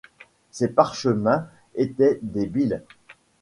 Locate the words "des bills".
2.23-2.81